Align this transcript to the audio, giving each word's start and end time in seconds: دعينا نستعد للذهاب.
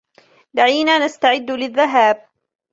دعينا 0.53 0.97
نستعد 0.99 1.51
للذهاب. 1.51 2.29